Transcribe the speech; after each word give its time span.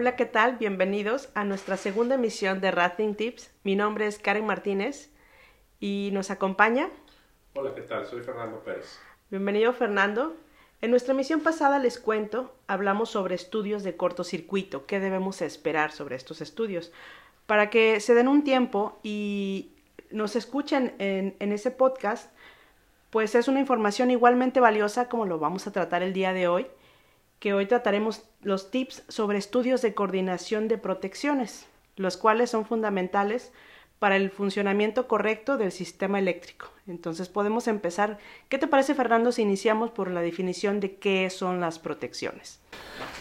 Hola, 0.00 0.14
¿qué 0.14 0.26
tal? 0.26 0.58
Bienvenidos 0.58 1.28
a 1.34 1.42
nuestra 1.42 1.76
segunda 1.76 2.14
emisión 2.14 2.60
de 2.60 2.70
Rathing 2.70 3.14
Tips. 3.16 3.50
Mi 3.64 3.74
nombre 3.74 4.06
es 4.06 4.20
Karen 4.20 4.46
Martínez 4.46 5.10
y 5.80 6.10
nos 6.12 6.30
acompaña. 6.30 6.88
Hola, 7.56 7.74
¿qué 7.74 7.82
tal? 7.82 8.06
Soy 8.06 8.22
Fernando 8.22 8.62
Pérez. 8.62 9.00
Bienvenido, 9.28 9.72
Fernando. 9.72 10.36
En 10.82 10.92
nuestra 10.92 11.14
emisión 11.14 11.40
pasada 11.40 11.80
les 11.80 11.98
cuento, 11.98 12.54
hablamos 12.68 13.10
sobre 13.10 13.34
estudios 13.34 13.82
de 13.82 13.96
cortocircuito, 13.96 14.86
qué 14.86 15.00
debemos 15.00 15.42
esperar 15.42 15.90
sobre 15.90 16.14
estos 16.14 16.40
estudios, 16.42 16.92
para 17.46 17.68
que 17.68 17.98
se 17.98 18.14
den 18.14 18.28
un 18.28 18.44
tiempo 18.44 19.00
y 19.02 19.72
nos 20.12 20.36
escuchen 20.36 20.94
en, 21.00 21.34
en 21.40 21.50
ese 21.50 21.72
podcast, 21.72 22.32
pues 23.10 23.34
es 23.34 23.48
una 23.48 23.58
información 23.58 24.12
igualmente 24.12 24.60
valiosa 24.60 25.08
como 25.08 25.26
lo 25.26 25.40
vamos 25.40 25.66
a 25.66 25.72
tratar 25.72 26.04
el 26.04 26.12
día 26.12 26.32
de 26.32 26.46
hoy, 26.46 26.68
que 27.38 27.54
hoy 27.54 27.66
trataremos 27.66 28.22
los 28.42 28.70
tips 28.70 29.02
sobre 29.08 29.38
estudios 29.38 29.82
de 29.82 29.94
coordinación 29.94 30.68
de 30.68 30.78
protecciones, 30.78 31.66
los 31.96 32.16
cuales 32.16 32.50
son 32.50 32.66
fundamentales 32.66 33.52
para 33.98 34.16
el 34.16 34.30
funcionamiento 34.30 35.08
correcto 35.08 35.56
del 35.56 35.72
sistema 35.72 36.18
eléctrico. 36.18 36.70
Entonces 36.86 37.28
podemos 37.28 37.66
empezar. 37.68 38.18
¿Qué 38.48 38.58
te 38.58 38.66
parece, 38.66 38.94
Fernando, 38.94 39.32
si 39.32 39.42
iniciamos 39.42 39.90
por 39.90 40.10
la 40.10 40.20
definición 40.20 40.80
de 40.80 40.96
qué 40.96 41.28
son 41.30 41.60
las 41.60 41.78
protecciones? 41.78 42.60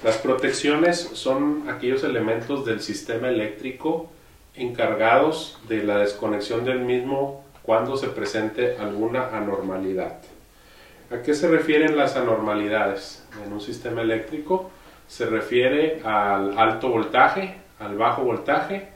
Las 0.03 0.17
protecciones 0.17 0.99
son 0.99 1.67
aquellos 1.69 2.03
elementos 2.03 2.65
del 2.65 2.81
sistema 2.81 3.29
eléctrico 3.29 4.09
encargados 4.55 5.59
de 5.67 5.83
la 5.83 5.99
desconexión 5.99 6.63
del 6.65 6.79
mismo 6.79 7.43
cuando 7.63 7.97
se 7.97 8.07
presente 8.07 8.77
alguna 8.77 9.35
anormalidad. 9.35 10.21
¿A 11.09 11.21
qué 11.21 11.33
se 11.33 11.47
refieren 11.47 11.95
las 11.95 12.17
anormalidades 12.17 13.25
en 13.45 13.53
un 13.53 13.61
sistema 13.61 14.01
eléctrico? 14.01 14.69
Se 15.07 15.25
refiere 15.25 16.01
al 16.03 16.57
alto 16.57 16.89
voltaje, 16.89 17.55
al 17.79 17.95
bajo 17.95 18.23
voltaje, 18.23 18.89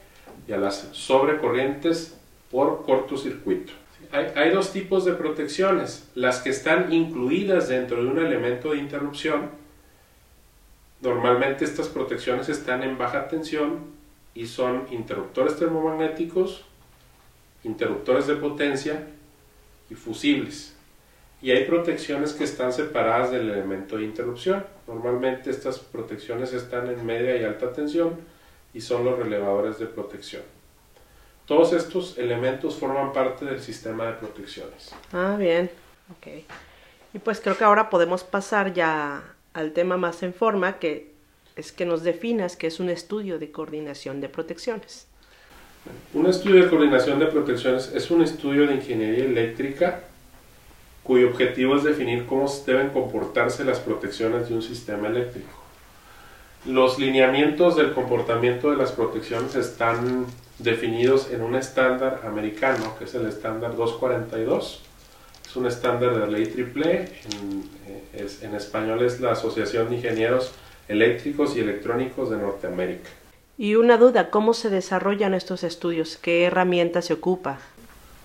y 0.46 0.52
a 0.52 0.58
las 0.58 0.88
sobrecorrientes 0.92 2.18
por 2.50 2.84
cortocircuito. 2.84 3.72
Hay, 4.10 4.26
hay, 4.36 4.50
dos 4.50 4.72
tipos 4.72 5.06
de 5.06 5.12
protecciones, 5.12 6.10
las 6.14 6.40
que 6.40 6.50
están 6.50 6.92
incluidas 6.92 7.68
dentro 7.68 8.02
de 8.02 8.10
un 8.10 8.18
elemento 8.18 8.72
de 8.72 8.78
interrupción. 8.78 9.48
Normalmente 11.00 11.64
estas 11.64 11.88
protecciones 11.88 12.50
están 12.50 12.82
en 12.82 12.98
baja 12.98 13.28
tensión 13.28 13.86
y 14.34 14.46
son 14.46 14.86
interruptores 14.90 15.56
termomagnéticos, 15.56 16.64
interruptores 17.64 18.26
de 18.26 18.36
potencia 18.36 19.06
y 19.88 19.94
fusibles. 19.94 20.71
Y 21.42 21.50
hay 21.50 21.64
protecciones 21.64 22.32
que 22.32 22.44
están 22.44 22.72
separadas 22.72 23.32
del 23.32 23.50
elemento 23.50 23.96
de 23.96 24.04
interrupción. 24.04 24.64
Normalmente 24.86 25.50
estas 25.50 25.80
protecciones 25.80 26.52
están 26.52 26.88
en 26.88 27.04
media 27.04 27.36
y 27.36 27.42
alta 27.42 27.72
tensión 27.72 28.16
y 28.72 28.80
son 28.80 29.04
los 29.04 29.18
relevadores 29.18 29.80
de 29.80 29.86
protección. 29.86 30.42
Todos 31.46 31.72
estos 31.72 32.16
elementos 32.16 32.76
forman 32.76 33.12
parte 33.12 33.44
del 33.44 33.60
sistema 33.60 34.06
de 34.06 34.12
protecciones. 34.12 34.94
Ah, 35.12 35.34
bien. 35.36 35.68
Ok. 36.12 36.44
Y 37.12 37.18
pues 37.18 37.40
creo 37.40 37.58
que 37.58 37.64
ahora 37.64 37.90
podemos 37.90 38.22
pasar 38.22 38.72
ya 38.72 39.22
al 39.52 39.72
tema 39.72 39.96
más 39.96 40.22
en 40.22 40.32
forma, 40.32 40.78
que 40.78 41.10
es 41.56 41.72
que 41.72 41.84
nos 41.84 42.04
definas 42.04 42.56
que 42.56 42.68
es 42.68 42.78
un 42.78 42.88
estudio 42.88 43.40
de 43.40 43.50
coordinación 43.50 44.20
de 44.20 44.28
protecciones. 44.28 45.08
Un 46.14 46.26
estudio 46.26 46.62
de 46.62 46.70
coordinación 46.70 47.18
de 47.18 47.26
protecciones 47.26 47.90
es 47.92 48.12
un 48.12 48.22
estudio 48.22 48.68
de 48.68 48.76
ingeniería 48.76 49.24
eléctrica 49.24 50.04
cuyo 51.02 51.28
objetivo 51.28 51.76
es 51.76 51.84
definir 51.84 52.26
cómo 52.26 52.50
deben 52.66 52.90
comportarse 52.90 53.64
las 53.64 53.80
protecciones 53.80 54.48
de 54.48 54.54
un 54.54 54.62
sistema 54.62 55.08
eléctrico. 55.08 55.50
Los 56.64 56.98
lineamientos 56.98 57.76
del 57.76 57.92
comportamiento 57.92 58.70
de 58.70 58.76
las 58.76 58.92
protecciones 58.92 59.56
están 59.56 60.26
definidos 60.58 61.30
en 61.32 61.42
un 61.42 61.56
estándar 61.56 62.20
americano, 62.24 62.96
que 62.98 63.04
es 63.04 63.14
el 63.14 63.26
estándar 63.26 63.74
242. 63.74 64.82
Es 65.44 65.56
un 65.56 65.66
estándar 65.66 66.14
de 66.14 66.20
la 66.20 66.26
ley 66.26 66.46
triple, 66.46 67.08
en, 67.32 67.64
es, 68.12 68.42
en 68.42 68.54
español 68.54 69.02
es 69.02 69.20
la 69.20 69.32
Asociación 69.32 69.90
de 69.90 69.96
Ingenieros 69.96 70.54
Eléctricos 70.88 71.56
y 71.56 71.60
Electrónicos 71.60 72.30
de 72.30 72.36
Norteamérica. 72.36 73.10
Y 73.58 73.74
una 73.74 73.96
duda, 73.96 74.30
¿cómo 74.30 74.54
se 74.54 74.70
desarrollan 74.70 75.34
estos 75.34 75.62
estudios? 75.62 76.16
¿Qué 76.16 76.44
herramientas 76.44 77.06
se 77.06 77.14
ocupa? 77.14 77.58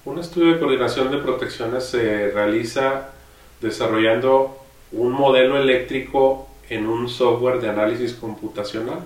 Un 0.07 0.19
estudio 0.19 0.53
de 0.53 0.59
coordinación 0.61 1.11
de 1.11 1.17
protecciones 1.17 1.83
se 1.83 2.31
realiza 2.31 3.09
desarrollando 3.59 4.57
un 4.93 5.11
modelo 5.11 5.57
eléctrico 5.57 6.47
en 6.69 6.87
un 6.87 7.09
software 7.09 7.59
de 7.59 7.67
análisis 7.67 8.13
computacional. 8.13 8.99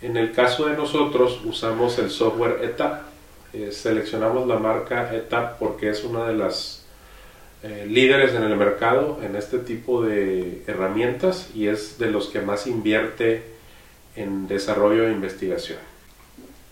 En 0.00 0.16
el 0.16 0.32
caso 0.32 0.68
de 0.68 0.74
nosotros 0.74 1.42
usamos 1.44 1.98
el 1.98 2.08
software 2.08 2.60
ETAP. 2.62 3.02
Eh, 3.52 3.72
seleccionamos 3.72 4.48
la 4.48 4.58
marca 4.58 5.14
ETAP 5.14 5.58
porque 5.58 5.90
es 5.90 6.02
una 6.02 6.26
de 6.28 6.34
las 6.34 6.86
eh, 7.62 7.84
líderes 7.86 8.32
en 8.32 8.44
el 8.44 8.56
mercado 8.56 9.18
en 9.22 9.36
este 9.36 9.58
tipo 9.58 10.02
de 10.02 10.62
herramientas 10.66 11.50
y 11.54 11.66
es 11.66 11.98
de 11.98 12.10
los 12.10 12.28
que 12.28 12.40
más 12.40 12.66
invierte 12.66 13.42
en 14.16 14.48
desarrollo 14.48 15.06
e 15.06 15.12
investigación. 15.12 15.89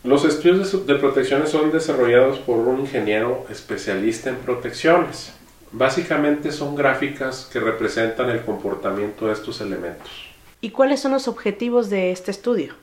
Los 0.05 0.25
estudios 0.25 0.87
de 0.87 0.95
protecciones 0.95 1.51
son 1.51 1.73
desarrollados 1.73 2.39
por 2.39 2.57
un 2.59 2.81
ingeniero 2.81 3.45
especialista 3.51 4.31
en 4.31 4.37
protecciones. 4.37 5.35
Básicamente 5.73 6.53
son 6.53 6.77
gráficas 6.77 7.51
que 7.53 7.59
representan 7.59 8.31
el 8.31 8.43
comportamiento 8.43 9.27
de 9.27 9.33
estos 9.33 9.61
elementos. 9.61 10.29
¿Y 10.61 10.71
cuáles 10.71 11.01
son 11.01 11.13
los 11.13 11.27
objetivos 11.27 11.91
de 11.91 12.13
este 12.13 12.31
estudio? 12.31 12.75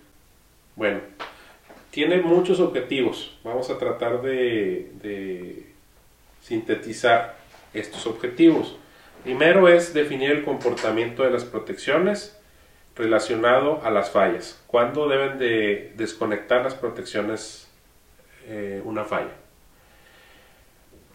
Bueno, 0.76 1.00
tiene 1.90 2.22
muchos 2.22 2.60
objetivos. 2.60 3.38
Vamos 3.46 3.70
a 3.70 3.78
tratar 3.78 4.22
de, 4.22 4.92
de 5.02 5.68
sintetizar 6.42 7.38
estos 7.74 8.06
objetivos. 8.08 8.76
Primero 9.24 9.70
es 9.70 9.94
definir 9.94 10.32
el 10.32 10.44
comportamiento 10.44 11.24
de 11.24 11.32
las 11.32 11.46
protecciones 11.46 12.35
relacionado 12.96 13.82
a 13.84 13.92
las 13.92 14.10
fallas. 14.10 14.62
¿Cuándo 14.68 15.08
deben 15.08 15.38
de 15.38 15.94
desconectar 15.98 16.64
las 16.64 16.76
protecciones 16.76 17.70
eh, 18.48 18.82
una 18.86 19.04
falla? 19.04 19.32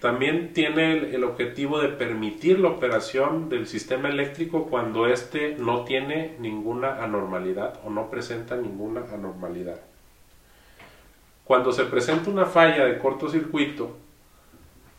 También 0.01 0.55
tiene 0.55 1.15
el, 1.15 1.25
objetivo 1.25 1.79
de 1.79 1.89
permitir 1.89 2.59
la 2.59 2.69
operación 2.69 3.51
del 3.51 3.67
sistema 3.67 4.09
eléctrico 4.09 4.65
cuando 4.65 5.07
éste 5.07 5.57
no 5.59 5.85
tiene 5.85 6.37
ninguna 6.39 7.05
anormalidad 7.05 7.81
o 7.85 7.91
no 7.91 8.09
presenta 8.09 8.57
ninguna 8.57 9.03
anormalidad. 9.13 9.79
Cuando 11.45 11.73
se 11.73 11.85
presenta 11.85 12.31
una 12.31 12.47
falla 12.47 12.87
de 12.87 12.97
cortocircuito, 12.99 13.99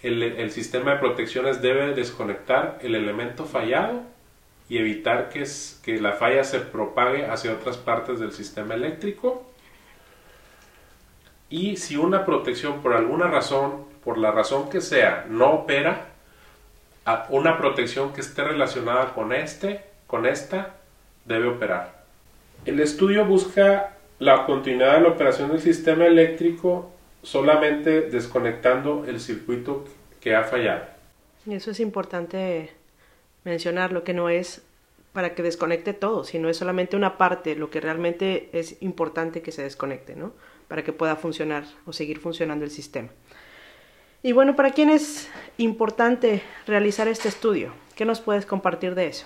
el, 0.04 0.22
el 0.22 0.52
sistema 0.52 0.92
de 0.92 1.00
protecciones 1.00 1.64
debe 1.64 1.96
desconectar 1.96 2.78
el 2.84 2.94
elemento 2.94 3.46
fallado 3.46 4.04
y 4.72 4.78
evitar 4.78 5.28
que, 5.28 5.42
es, 5.42 5.82
que 5.84 6.00
la 6.00 6.14
falla 6.14 6.46
se 6.46 6.62
propague 6.62 7.26
hacia 7.26 7.52
otras 7.52 7.76
partes 7.76 8.22
del 8.22 8.32
sistema 8.32 8.74
eléctrico. 8.74 9.44
Y 11.50 11.76
si 11.76 11.98
una 11.98 12.24
protección 12.24 12.82
por 12.82 12.94
alguna 12.94 13.28
razón, 13.28 13.84
por 14.02 14.18
la 14.18 14.32
razón 14.32 14.70
que 14.70 14.80
sea, 14.80 15.26
no 15.28 15.50
opera, 15.52 16.06
una 17.28 17.58
protección 17.58 18.14
que 18.14 18.22
esté 18.22 18.46
relacionada 18.46 19.14
con 19.14 19.34
este, 19.34 19.84
con 20.08 20.26
esta, 20.26 20.78
debe 21.26 21.50
operar. 21.50 22.06
El 22.64 22.80
estudio 22.80 23.26
busca 23.26 23.98
la 24.20 24.46
continuidad 24.46 24.94
de 24.94 25.02
la 25.02 25.10
operación 25.10 25.50
del 25.52 25.60
sistema 25.60 26.06
eléctrico 26.06 26.94
solamente 27.24 28.04
desconectando 28.04 29.04
el 29.04 29.20
circuito 29.20 29.84
que 30.22 30.34
ha 30.34 30.46
fallado. 30.46 30.86
Eso 31.46 31.72
es 31.72 31.82
importante 31.82 32.72
mencionarlo, 33.44 34.04
que 34.04 34.14
no 34.14 34.30
es 34.30 34.62
para 35.14 35.36
que 35.36 35.44
desconecte 35.44 35.94
todo, 35.94 36.24
sino 36.24 36.48
es 36.50 36.58
solamente 36.58 36.96
una 36.96 37.18
parte, 37.18 37.56
lo 37.56 37.70
que 37.70 37.82
realmente 37.82 38.50
es 38.54 38.82
importante 38.82 39.42
que 39.42 39.52
se 39.52 39.64
desconecte, 39.64 40.16
¿no? 40.16 40.32
Para 40.68 40.84
que 40.84 40.94
pueda 40.94 41.16
funcionar 41.18 41.66
o 41.86 41.92
seguir 41.94 42.20
funcionando 42.20 42.64
el 42.64 42.72
sistema. 42.72 43.10
Y 44.24 44.32
bueno, 44.34 44.56
¿para 44.56 44.72
quién 44.72 44.90
es 44.90 45.30
importante 45.58 46.44
realizar 46.68 47.08
este 47.08 47.28
estudio? 47.28 47.74
¿Qué 47.96 48.06
nos 48.06 48.22
puedes 48.22 48.46
compartir 48.46 48.96
de 48.96 49.08
eso? 49.08 49.26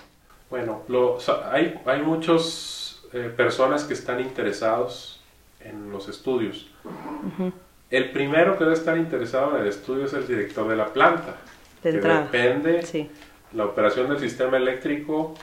Bueno, 0.50 0.82
lo, 0.88 1.18
hay, 1.52 1.80
hay 1.86 2.02
muchas 2.02 3.02
eh, 3.12 3.32
personas 3.36 3.84
que 3.84 3.94
están 3.94 4.20
interesados 4.20 5.22
en 5.60 5.90
los 5.90 6.08
estudios. 6.08 6.70
Uh 6.84 7.42
-huh. 7.44 7.52
El 7.90 8.10
primero 8.10 8.56
que 8.58 8.64
debe 8.64 8.74
estar 8.74 8.96
interesado 8.98 9.54
en 9.56 9.62
el 9.62 9.68
estudio 9.68 10.06
es 10.06 10.12
el 10.14 10.26
director 10.26 10.66
de 10.68 10.76
la 10.76 10.92
planta. 10.92 11.36
De 11.82 11.90
que 11.90 11.96
entrada. 11.96 12.22
depende, 12.22 12.82
Sí. 12.82 13.08
la 13.52 13.64
operación 13.66 14.08
del 14.08 14.18
sistema 14.18 14.56
eléctrico 14.56 15.34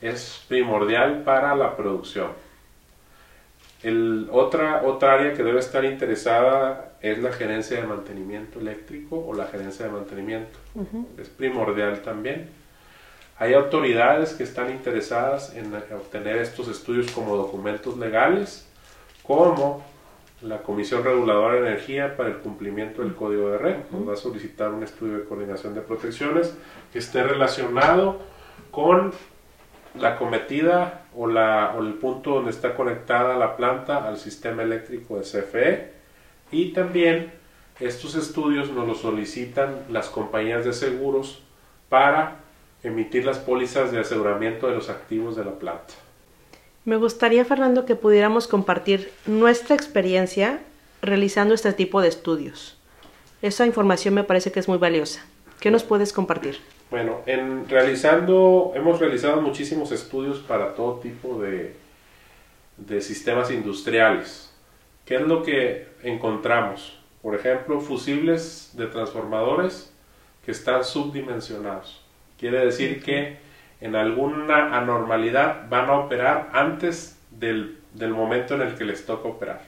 es 0.00 0.44
primordial 0.48 1.22
para 1.22 1.54
la 1.54 1.76
producción. 1.76 2.30
El, 3.82 4.28
otra, 4.32 4.82
otra 4.84 5.14
área 5.14 5.34
que 5.34 5.42
debe 5.42 5.60
estar 5.60 5.84
interesada 5.84 6.96
es 7.00 7.18
la 7.18 7.32
gerencia 7.32 7.80
de 7.80 7.86
mantenimiento 7.86 8.58
eléctrico 8.58 9.24
o 9.26 9.34
la 9.34 9.46
gerencia 9.46 9.86
de 9.86 9.92
mantenimiento. 9.92 10.58
Es 11.18 11.28
primordial 11.28 12.00
también. 12.02 12.50
Hay 13.38 13.52
autoridades 13.52 14.32
que 14.32 14.44
están 14.44 14.70
interesadas 14.70 15.54
en 15.54 15.74
obtener 15.94 16.38
estos 16.38 16.68
estudios 16.68 17.10
como 17.12 17.36
documentos 17.36 17.98
legales, 17.98 18.66
como 19.22 19.84
la 20.40 20.62
Comisión 20.62 21.04
Reguladora 21.04 21.54
de 21.54 21.68
Energía 21.68 22.16
para 22.16 22.30
el 22.30 22.36
cumplimiento 22.38 23.02
del 23.02 23.14
Código 23.14 23.50
de 23.50 23.58
Red. 23.58 23.76
Nos 23.90 24.08
va 24.08 24.14
a 24.14 24.16
solicitar 24.16 24.70
un 24.70 24.82
estudio 24.82 25.18
de 25.18 25.24
coordinación 25.24 25.74
de 25.74 25.82
protecciones 25.82 26.56
que 26.92 26.98
esté 26.98 27.22
relacionado 27.22 28.20
con 28.70 29.12
la 30.00 30.16
cometida 30.16 31.06
o, 31.14 31.26
la, 31.26 31.74
o 31.76 31.82
el 31.82 31.94
punto 31.94 32.30
donde 32.36 32.50
está 32.50 32.74
conectada 32.74 33.36
la 33.36 33.56
planta 33.56 34.06
al 34.06 34.18
sistema 34.18 34.62
eléctrico 34.62 35.18
de 35.18 35.22
CFE 35.22 35.92
y 36.50 36.72
también 36.72 37.32
estos 37.80 38.14
estudios 38.14 38.70
nos 38.70 38.86
los 38.86 39.00
solicitan 39.00 39.84
las 39.90 40.08
compañías 40.08 40.64
de 40.64 40.72
seguros 40.72 41.42
para 41.88 42.36
emitir 42.82 43.24
las 43.24 43.38
pólizas 43.38 43.92
de 43.92 44.00
aseguramiento 44.00 44.68
de 44.68 44.74
los 44.74 44.88
activos 44.88 45.36
de 45.36 45.44
la 45.44 45.52
planta. 45.52 45.94
Me 46.84 46.96
gustaría, 46.96 47.44
Fernando, 47.44 47.84
que 47.84 47.96
pudiéramos 47.96 48.46
compartir 48.46 49.12
nuestra 49.26 49.74
experiencia 49.74 50.60
realizando 51.02 51.52
este 51.52 51.72
tipo 51.72 52.00
de 52.00 52.08
estudios. 52.08 52.78
Esa 53.42 53.66
información 53.66 54.14
me 54.14 54.24
parece 54.24 54.52
que 54.52 54.60
es 54.60 54.68
muy 54.68 54.78
valiosa. 54.78 55.26
¿Qué 55.60 55.70
nos 55.70 55.82
puedes 55.82 56.12
compartir? 56.12 56.58
Bueno, 56.88 57.22
en 57.26 57.68
realizando, 57.68 58.72
hemos 58.76 59.00
realizado 59.00 59.40
muchísimos 59.40 59.90
estudios 59.90 60.38
para 60.38 60.74
todo 60.74 61.00
tipo 61.00 61.40
de, 61.40 61.74
de 62.76 63.00
sistemas 63.00 63.50
industriales. 63.50 64.54
¿Qué 65.04 65.16
es 65.16 65.22
lo 65.22 65.42
que 65.42 65.88
encontramos? 66.04 67.00
Por 67.22 67.34
ejemplo, 67.34 67.80
fusibles 67.80 68.70
de 68.74 68.86
transformadores 68.86 69.92
que 70.44 70.52
están 70.52 70.84
subdimensionados. 70.84 72.04
Quiere 72.38 72.64
decir 72.64 73.02
que 73.02 73.38
en 73.80 73.96
alguna 73.96 74.76
anormalidad 74.76 75.68
van 75.68 75.90
a 75.90 75.98
operar 75.98 76.50
antes 76.52 77.18
del, 77.32 77.80
del 77.94 78.10
momento 78.10 78.54
en 78.54 78.62
el 78.62 78.76
que 78.76 78.84
les 78.84 79.04
toca 79.04 79.28
operar. 79.28 79.62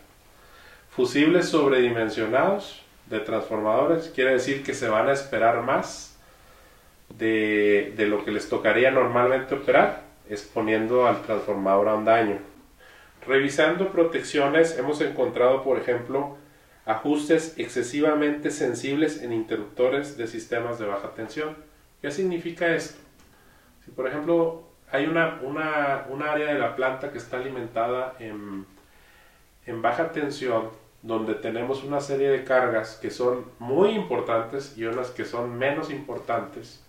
Fusibles 0.91 1.49
sobredimensionados 1.49 2.83
de 3.07 3.19
transformadores 3.19 4.13
quiere 4.15 4.33
decir 4.33 4.63
que 4.63 4.75
se 4.75 4.89
van 4.89 5.09
a 5.09 5.13
esperar 5.13 5.63
más 5.63 6.18
de, 7.17 7.93
de, 7.97 8.07
lo 8.07 8.25
que 8.25 8.31
les 8.31 8.49
tocaría 8.49 8.91
normalmente 8.91 9.55
operar, 9.55 10.03
exponiendo 10.29 11.07
al 11.07 11.23
transformador 11.23 11.89
a 11.89 11.95
un 11.95 12.05
daño. 12.05 12.39
Revisando 13.27 13.91
protecciones 13.91 14.79
hemos 14.79 15.01
encontrado, 15.01 15.63
por 15.63 15.79
ejemplo, 15.79 16.37
ajustes 16.89 17.55
excesivamente 17.59 18.51
sensibles 18.51 19.23
en 19.23 19.33
interruptores 19.33 20.17
de 20.17 20.27
sistemas 20.27 20.79
de 20.79 20.87
baja 20.87 21.11
tensión. 21.15 21.57
¿Qué 22.01 22.11
significa 22.11 22.75
esto? 22.75 22.99
Si 23.85 23.91
por 23.91 24.07
ejemplo 24.07 24.63
hay 24.91 25.07
una, 25.07 25.39
una, 25.43 26.07
una 26.09 26.33
área 26.33 26.53
de 26.53 26.59
la 26.59 26.77
planta 26.77 27.13
que 27.13 27.19
está 27.19 27.37
alimentada 27.37 28.17
en, 28.19 28.65
en 29.67 29.83
baja 29.83 30.13
tensión, 30.13 30.71
donde 31.03 31.35
tenemos 31.35 31.85
una 31.85 32.01
serie 32.01 32.31
de 32.31 32.45
cargas 32.45 32.99
que 33.01 33.11
son 33.11 33.45
muy 33.59 33.91
importantes 33.91 34.77
y 34.77 34.85
unas 34.85 35.11
que 35.11 35.25
son 35.25 35.59
menos 35.59 35.91
importantes, 35.91 36.83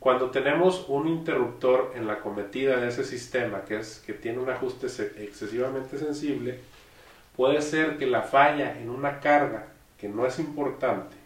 cuando 0.00 0.30
tenemos 0.30 0.86
un 0.88 1.08
interruptor 1.08 1.92
en 1.96 2.06
la 2.06 2.20
cometida 2.20 2.76
de 2.76 2.88
ese 2.88 3.04
sistema 3.04 3.64
que, 3.64 3.78
es, 3.78 4.02
que 4.06 4.12
tiene 4.12 4.38
un 4.38 4.48
ajuste 4.48 4.86
excesivamente 4.86 5.98
sensible, 5.98 6.60
puede 7.36 7.60
ser 7.62 7.98
que 7.98 8.06
la 8.06 8.22
falla 8.22 8.78
en 8.78 8.90
una 8.90 9.20
carga 9.20 9.66
que 9.98 10.08
no 10.08 10.24
es 10.24 10.38
importante 10.38 11.16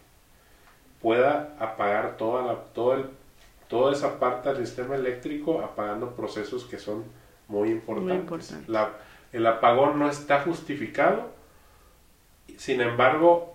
pueda 1.03 1.55
apagar 1.59 2.17
toda, 2.17 2.43
la, 2.45 2.55
todo 2.55 2.95
el, 2.95 3.07
toda 3.69 3.93
esa 3.93 4.19
parte 4.19 4.53
del 4.53 4.67
sistema 4.67 4.95
eléctrico 4.95 5.61
apagando 5.61 6.15
procesos 6.15 6.65
que 6.65 6.79
son 6.79 7.05
muy 7.49 7.71
importantes. 7.71 8.57
La, 8.69 8.93
el 9.33 9.47
apagón 9.47 9.99
no 9.99 10.09
está 10.09 10.41
justificado, 10.43 11.31
sin 12.57 12.81
embargo, 12.81 13.55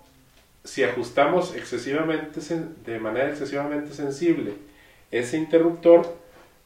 si 0.62 0.84
ajustamos 0.84 1.56
excesivamente, 1.56 2.40
de 2.84 3.00
manera 3.00 3.30
excesivamente 3.30 3.94
sensible 3.94 4.67
ese 5.10 5.36
interruptor, 5.36 6.16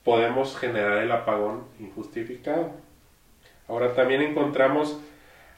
podemos 0.04 0.56
generar 0.56 0.98
el 0.98 1.12
apagón 1.12 1.64
injustificado. 1.78 2.72
Ahora 3.68 3.94
también 3.94 4.22
encontramos 4.22 4.98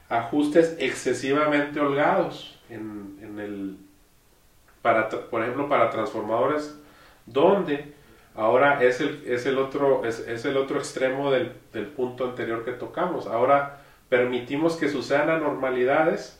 ajustes 0.09 0.75
excesivamente 0.79 1.79
holgados 1.79 2.59
en, 2.69 3.17
en 3.21 3.39
el, 3.39 3.77
para, 4.81 5.09
por 5.09 5.41
ejemplo, 5.41 5.67
para 5.67 5.89
transformadores, 5.89 6.79
donde 7.25 7.93
ahora 8.35 8.83
es 8.83 9.01
el, 9.01 9.23
es 9.25 9.45
el, 9.45 9.57
otro, 9.57 10.05
es, 10.05 10.19
es 10.19 10.45
el 10.45 10.57
otro 10.57 10.77
extremo 10.77 11.31
del, 11.31 11.53
del, 11.73 11.87
punto 11.87 12.25
anterior 12.25 12.63
que 12.63 12.71
tocamos. 12.71 13.25
Ahora 13.25 13.81
permitimos 14.09 14.75
que 14.77 14.89
sucedan 14.89 15.29
anormalidades 15.29 16.39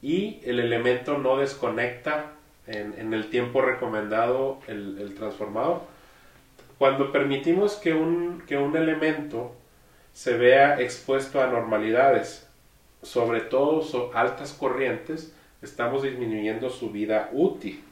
y 0.00 0.40
el 0.44 0.60
elemento 0.60 1.18
no 1.18 1.36
desconecta 1.36 2.35
en, 2.66 3.14
el 3.14 3.30
tiempo 3.30 3.62
recomendado 3.62 4.58
el, 4.66 4.98
el, 5.00 5.14
transformador. 5.14 5.82
Cuando 6.78 7.12
permitimos 7.12 7.76
que 7.76 7.94
un, 7.94 8.42
que 8.46 8.56
un 8.56 8.76
elemento 8.76 9.54
se 10.12 10.36
vea 10.36 10.80
expuesto 10.80 11.40
a 11.40 11.44
anormalidades, 11.44 12.48
sobre 13.02 13.40
todo 13.40 14.10
altas 14.14 14.52
corrientes, 14.52 15.32
estamos 15.62 16.02
disminuyendo 16.02 16.70
su 16.70 16.90
vida 16.90 17.30
útil. 17.32 17.82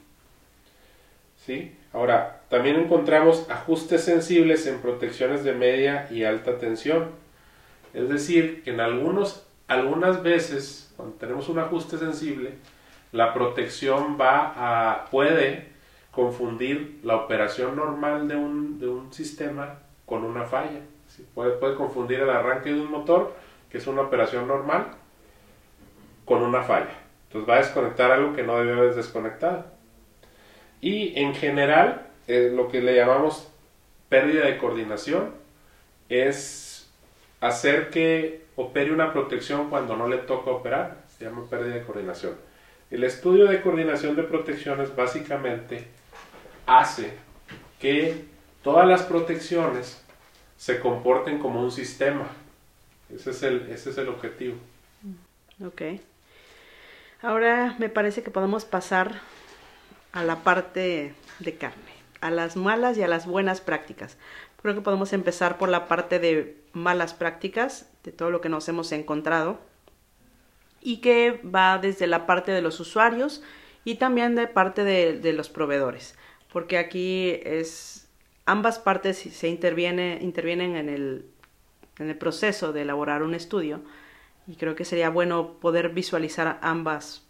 ¿Sí? 1.45 1.73
Ahora, 1.93 2.41
también 2.49 2.77
encontramos 2.77 3.49
ajustes 3.51 4.03
sensibles 4.03 4.67
en 4.67 4.81
protecciones 4.81 5.45
de 5.45 5.53
media 5.53 6.09
y 6.11 6.25
alta 6.25 6.59
tensión. 6.59 7.11
Es 7.93 8.09
decir, 8.09 8.63
que 8.65 8.71
en 8.71 8.81
algunos, 8.81 9.47
algunas 9.69 10.23
veces, 10.23 10.93
cuando 10.97 11.17
tenemos 11.17 11.49
un 11.49 11.59
ajuste 11.59 11.99
sensible, 11.99 12.55
la 13.15 13.33
protección 13.33 14.19
va 14.21 14.55
a, 14.57 15.05
puede 15.05 15.69
confundir 16.11 16.99
la 17.05 17.15
operación 17.15 17.77
normal 17.77 18.27
de 18.27 18.35
un, 18.35 18.81
de 18.81 18.89
un 18.89 19.13
sistema 19.13 19.79
con 20.05 20.25
una 20.25 20.45
falla. 20.47 20.81
Puede, 21.33 21.53
puede 21.53 21.77
confundir 21.77 22.19
el 22.19 22.31
arranque 22.31 22.73
de 22.73 22.81
un 22.81 22.91
motor, 22.91 23.37
que 23.71 23.79
es 23.79 23.87
una 23.87 24.03
operación 24.03 24.49
normal, 24.49 24.89
con 26.25 26.43
una 26.43 26.65
falla. 26.65 26.91
Entonces 27.29 27.49
va 27.49 27.55
a 27.55 27.59
desconectar 27.59 28.11
algo 28.11 28.35
que 28.35 28.43
no 28.43 28.59
debe 28.59 28.73
haber 28.73 28.95
desconectado. 28.97 29.65
Y 30.81 31.17
en 31.17 31.37
general, 31.37 32.09
eh, 32.27 32.51
lo 32.53 32.67
que 32.67 32.81
le 32.81 32.97
llamamos 32.97 33.49
pérdida 34.09 34.45
de 34.47 34.59
coordinación 34.59 35.31
es 36.09 36.93
hacer 37.41 37.91
que 37.91 38.45
opere 38.57 38.93
una 38.93 39.13
protección 39.13 39.71
cuando 39.71 39.97
no 39.97 40.09
le 40.09 40.19
toca 40.19 40.51
operar. 40.51 41.05
Se 41.17 41.27
llama 41.27 41.45
pérdida 41.49 41.77
de 41.77 41.85
coordinación. 41.85 42.54
El 42.95 43.03
estudio 43.03 43.47
de 43.47 43.61
coordinación 43.61 44.15
de 44.15 44.23
protecciones 44.23 44.95
básicamente 44.95 45.89
hace 46.65 47.13
que 47.81 48.25
todas 48.63 48.87
las 48.87 49.03
protecciones 49.03 50.01
se 50.57 50.79
comporten 50.79 51.41
como 51.41 51.61
un 51.61 51.73
sistema. 51.73 52.29
Ese 53.13 53.33
es 53.33 53.43
el, 53.43 53.69
ese 53.69 53.91
es 53.91 53.99
el 53.99 54.09
objetivo. 54.09 54.55
Ok. 55.67 56.01
Ahora 57.21 57.75
me 57.81 57.89
parece 57.89 58.23
que 58.23 58.31
podemos 58.31 58.65
pasar 58.65 59.23
a 60.13 60.23
la 60.23 60.45
parte 60.45 61.15
de 61.41 61.55
carne, 61.57 61.95
a 62.21 62.31
las 62.31 62.55
malas 62.55 62.97
y 62.97 63.03
a 63.03 63.09
las 63.09 63.27
buenas 63.27 63.61
prácticas. 63.61 64.19
Creo 64.63 64.77
que 64.77 64.83
podemos 64.83 65.13
empezar 65.13 65.59
por 65.59 65.69
la 65.69 65.89
parte 65.89 66.21
de 66.21 66.63
malas 66.73 67.13
prácticas, 67.13 67.91
de 68.05 68.13
todo 68.13 68.31
lo 68.31 68.41
que 68.41 68.49
nos 68.49 68.69
hemos 68.69 68.93
encontrado, 68.93 69.59
y 70.85 70.99
que 70.99 71.41
va 71.43 71.79
desde 71.79 72.07
la 72.07 72.27
parte 72.27 72.53
de 72.53 72.63
los 72.63 72.79
usuarios 72.79 73.43
y 73.85 73.97
también 73.97 74.37
de 74.37 74.47
parte 74.47 74.85
de, 74.85 75.33
los 75.33 75.49
proveedores, 75.49 76.17
porque 76.53 76.79
aquí 76.79 77.41
es 77.43 78.07
ambas 78.47 78.79
partes 78.79 79.19
se 79.19 79.49
interviene, 79.49 80.19
intervienen 80.21 80.77
en 80.77 80.91
el, 80.91 81.27
en 81.99 82.11
el 82.11 82.19
proceso 82.19 82.73
de 82.73 82.83
elaborar 82.83 83.23
un 83.23 83.35
estudio 83.35 83.81
y 84.47 84.57
creo 84.57 84.77
que 84.77 84.85
sería 84.85 85.09
bueno 85.09 85.55
poder 85.55 85.89
visualizar 85.89 86.59
ambas, 86.61 87.27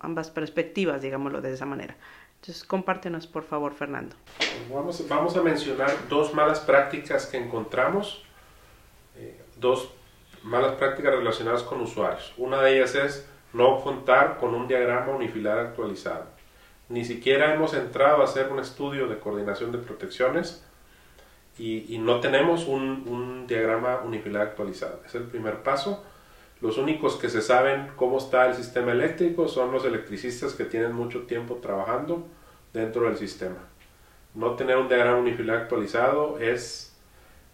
ambas 0.00 0.30
perspectivas, 0.30 1.00
digámoslo 1.00 1.40
de 1.40 1.54
esa 1.54 1.66
manera. 1.66 1.96
Entonces, 2.40 2.64
compártenos, 2.64 3.28
por 3.28 3.44
favor, 3.44 3.74
Fernando. 3.74 4.16
Vamos, 4.72 5.06
vamos 5.08 5.36
a 5.36 5.42
mencionar 5.42 5.92
dos 6.08 6.34
malas 6.34 6.58
prácticas 6.58 7.26
que 7.26 7.36
encontramos, 7.36 8.24
eh, 9.16 9.40
dos 9.58 9.90
malas 10.42 10.74
prácticas 10.74 11.14
relacionadas 11.14 11.62
con 11.62 11.80
usuarios. 11.80 12.32
Una 12.36 12.62
de 12.62 12.76
ellas 12.76 12.94
es 12.94 13.28
no 13.52 13.80
contar 13.80 14.38
con 14.38 14.54
un 14.54 14.68
diagrama 14.68 15.12
unifilar 15.12 15.58
actualizado. 15.58 16.24
Ni 16.88 17.04
siquiera 17.04 17.54
hemos 17.54 17.74
entrado 17.74 18.20
a 18.20 18.24
hacer 18.24 18.48
un 18.50 18.58
estudio 18.58 19.06
de 19.06 19.18
coordinación 19.18 19.72
de 19.72 19.78
protecciones 19.78 20.64
y, 21.58 21.98
no 21.98 22.20
tenemos 22.20 22.66
un, 22.66 23.04
un 23.06 23.46
diagrama 23.46 24.00
unifilar 24.04 24.42
actualizado. 24.42 25.02
Es 25.06 25.14
el 25.14 25.24
primer 25.24 25.62
paso 25.62 26.02
los 26.60 26.76
únicos 26.76 27.16
que 27.16 27.30
se 27.30 27.40
saben 27.40 27.90
cómo 27.96 28.18
está 28.18 28.46
el 28.46 28.54
sistema 28.54 28.92
eléctrico 28.92 29.48
son 29.48 29.72
los 29.72 29.84
electricistas 29.86 30.52
que 30.52 30.64
tienen 30.64 30.92
mucho 30.92 31.22
tiempo 31.22 31.56
trabajando 31.56 32.26
dentro 32.74 33.04
del 33.04 33.16
sistema. 33.16 33.56
No 34.34 34.56
tener 34.56 34.76
un 34.76 34.88
diagrama 34.88 35.18
unifilar 35.18 35.56
actualizado 35.56 36.38
es 36.38 36.89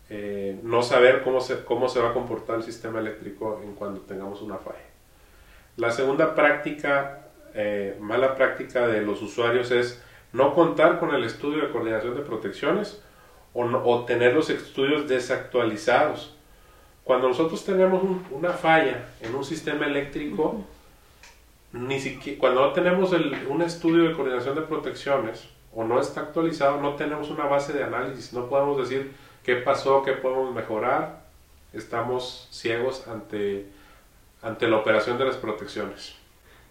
eh, 0.09 0.59
no 0.63 0.83
saber 0.83 1.23
cómo 1.23 1.41
se, 1.41 1.65
cómo 1.65 1.89
se 1.89 2.01
va 2.01 2.11
a 2.11 2.13
comportar 2.13 2.57
el 2.57 2.63
sistema 2.63 3.01
eléctrico 3.01 3.61
en 3.65 3.75
cuando 3.75 4.01
tengamos 4.01 4.41
una 4.43 4.57
falla. 4.59 4.79
La 5.77 5.91
segunda 5.91 6.35
práctica, 6.35 7.29
eh, 7.55 7.97
mala 8.01 8.35
práctica 8.35 8.87
de 8.87 9.03
los 9.03 9.21
usuarios 9.21 9.71
es 9.71 10.03
no 10.33 10.55
contar 10.55 11.01
con 11.01 11.15
el 11.15 11.25
estudio 11.25 11.63
de 11.67 11.73
coordinación 11.73 12.15
de 12.15 12.23
protecciones 12.23 13.03
o, 13.53 13.65
o 13.65 14.05
tener 14.05 14.35
los 14.35 14.49
estudios 14.51 15.09
desactualizados. 15.09 16.35
Cuando 17.05 17.29
nosotros 17.29 17.65
tenemos 17.65 18.03
una 18.31 18.51
falla 18.51 19.07
en 19.21 19.35
un 19.35 19.45
sistema 19.45 19.87
eléctrico, 19.87 20.65
ni 21.73 22.01
siquiera, 22.01 22.39
cuando 22.39 22.63
no 22.63 22.73
tenemos 22.73 23.13
un 23.49 23.63
estudio 23.63 24.09
de 24.09 24.15
coordinación 24.15 24.55
de 24.55 24.63
protecciones 24.63 25.49
o 25.75 25.85
no 25.85 26.01
está 26.01 26.23
actualizado, 26.23 26.81
no 26.81 26.95
tenemos 26.95 27.31
una 27.31 27.45
base 27.45 27.73
de 27.73 27.85
análisis, 27.85 28.33
no 28.33 28.49
podemos 28.49 28.79
decir 28.79 29.13
qué 29.47 29.55
pasó, 29.55 30.03
qué 30.03 30.12
podemos 30.12 30.53
mejorar, 30.53 31.21
estamos 31.73 32.49
ciegos 32.50 33.07
ante, 33.07 33.67
ante 34.43 34.67
la 34.67 34.76
operación 34.76 35.19
de 35.19 35.25
las 35.25 35.37
protecciones. 35.37 36.17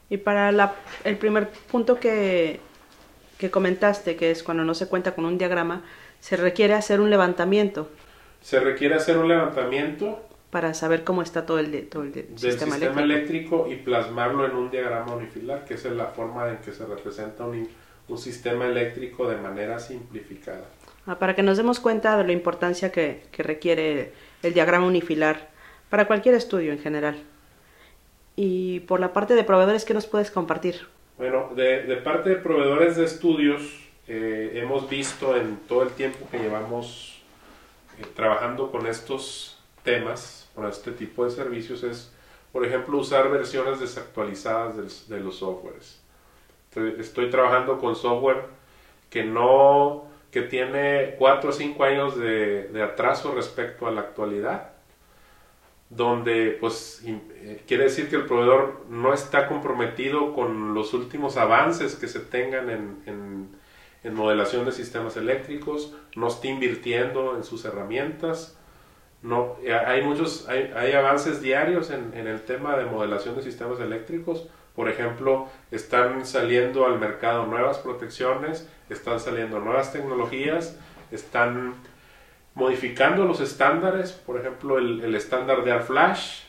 Y 0.09 0.17
para 0.17 0.51
la, 0.51 0.75
el 1.05 1.17
primer 1.17 1.49
punto 1.49 2.01
que, 2.01 2.59
que 3.37 3.49
comentaste, 3.49 4.17
que 4.17 4.29
es 4.29 4.43
cuando 4.43 4.65
no 4.65 4.73
se 4.75 4.89
cuenta 4.89 5.15
con 5.15 5.23
un 5.23 5.37
diagrama, 5.37 5.83
se 6.19 6.35
requiere 6.35 6.73
hacer 6.73 6.99
un 6.99 7.09
levantamiento. 7.09 7.89
Se 8.41 8.59
requiere 8.59 8.95
hacer 8.95 9.17
un 9.17 9.29
levantamiento 9.29 10.21
para 10.49 10.73
saber 10.73 11.05
cómo 11.05 11.21
está 11.21 11.45
todo 11.45 11.59
el, 11.59 11.87
todo 11.87 12.03
el 12.03 12.27
sistema, 12.35 12.75
eléctrico. 12.75 13.67
y 13.71 13.77
plasmarlo 13.77 14.45
en 14.45 14.51
un 14.51 14.69
diagrama 14.69 15.15
unifilar, 15.15 15.63
que 15.63 15.75
es 15.75 15.85
la 15.85 16.07
forma 16.07 16.49
en 16.49 16.57
que 16.57 16.73
se 16.73 16.85
representa 16.85 17.45
un, 17.45 17.69
un 18.09 18.17
sistema 18.17 18.65
eléctrico 18.65 19.29
de 19.29 19.37
manera 19.37 19.79
simplificada. 19.79 20.65
Ah, 21.07 21.19
para 21.19 21.35
que 21.35 21.43
nos 21.43 21.57
demos 21.57 21.79
cuenta 21.79 22.17
de 22.17 22.23
la 22.23 22.31
importancia 22.31 22.91
que, 22.91 23.23
que, 23.31 23.43
requiere 23.43 24.11
el 24.41 24.53
diagrama 24.53 24.87
unifilar 24.87 25.49
para 25.89 26.07
cualquier 26.07 26.35
estudio 26.35 26.71
en 26.71 26.79
general. 26.79 27.21
Y 28.35 28.81
por 28.81 28.99
la 28.99 29.13
parte 29.13 29.35
de 29.35 29.43
proveedores, 29.43 29.85
¿qué 29.85 29.93
nos 29.93 30.07
puedes 30.07 30.31
compartir? 30.31 30.87
Bueno, 31.17 31.51
de, 31.55 31.83
de 31.83 31.97
parte 31.97 32.29
de 32.29 32.35
proveedores 32.37 32.97
de 32.97 33.05
estudios, 33.05 33.85
eh, 34.07 34.51
hemos 34.55 34.89
visto 34.89 35.35
en 35.35 35.57
todo 35.67 35.83
el 35.83 35.89
tiempo 35.89 36.27
que 36.29 36.37
llevamos 36.37 37.21
eh, 37.99 38.05
trabajando 38.15 38.71
con 38.71 38.85
estos 38.85 39.57
temas, 39.83 40.49
con 40.53 40.67
este 40.67 40.91
tipo 40.91 41.25
de 41.25 41.31
servicios 41.31 41.83
es, 41.83 42.11
por 42.51 42.65
ejemplo, 42.65 42.97
usar 42.97 43.29
versiones 43.29 43.79
desactualizadas 43.79 45.07
de, 45.07 45.19
los 45.19 45.37
softwares. 45.37 46.01
Estoy 46.97 47.29
trabajando 47.29 47.79
con 47.79 47.95
software 47.95 48.43
que 49.09 49.23
no 49.23 50.05
que 50.35 50.41
tiene 50.41 51.15
4 51.17 51.49
o 51.49 51.53
5 51.53 51.83
años 51.85 52.17
de, 52.17 52.83
atraso 52.83 53.33
respecto 53.33 53.87
a 53.87 53.91
la 53.91 54.01
actualidad, 54.01 54.73
donde 55.89 56.57
pues 56.59 57.01
eh, 57.05 57.63
quiere 57.65 57.85
decir 57.85 58.09
que 58.09 58.17
el 58.17 58.25
proveedor 58.25 58.83
no 58.89 59.13
está 59.13 59.47
comprometido 59.47 60.33
con 60.33 60.73
los 60.73 60.93
últimos 60.93 61.37
avances 61.37 61.95
que 61.95 62.09
se 62.09 62.19
tengan 62.19 62.69
en, 62.69 63.55
en, 64.03 64.13
modelación 64.13 64.65
de 64.65 64.73
sistemas 64.73 65.15
eléctricos, 65.15 65.95
no 66.17 66.27
está 66.27 66.47
invirtiendo 66.47 67.37
en 67.37 67.45
sus 67.45 67.63
herramientas, 67.63 68.59
no, 69.21 69.55
hay 69.87 70.03
muchos, 70.03 70.49
hay 70.49 70.91
avances 70.91 71.41
diarios 71.41 71.91
en, 71.91 72.13
en, 72.13 72.27
el 72.27 72.41
tema 72.41 72.75
de 72.75 72.83
modelación 72.85 73.37
de 73.37 73.41
sistemas 73.41 73.79
eléctricos. 73.79 74.49
Por 74.75 74.89
ejemplo, 74.89 75.47
están 75.71 76.25
saliendo 76.25 76.85
al 76.85 76.99
mercado 76.99 77.45
nuevas 77.47 77.79
protecciones, 77.79 78.69
están 78.89 79.19
saliendo 79.19 79.59
nuevas 79.59 79.91
tecnologías, 79.91 80.77
están 81.11 81.75
modificando 82.53 83.25
los 83.25 83.41
estándares, 83.41 84.11
por 84.11 84.39
ejemplo, 84.39 84.77
el, 84.77 85.01
el 85.01 85.15
estándar 85.15 85.63
de 85.63 85.79
flash 85.79 86.41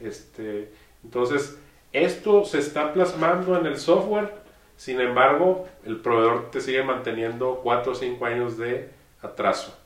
Este, 0.00 0.72
entonces, 1.02 1.58
esto 1.92 2.44
se 2.44 2.58
está 2.58 2.92
plasmando 2.92 3.58
en 3.58 3.66
el 3.66 3.78
software, 3.78 4.32
sin 4.76 5.00
embargo, 5.00 5.66
el 5.84 5.96
proveedor 5.96 6.50
te 6.50 6.60
sigue 6.60 6.84
manteniendo 6.84 7.60
4 7.62 7.92
o 7.92 7.94
5 7.94 8.26
años 8.26 8.58
de 8.58 8.90
atraso. 9.22 9.76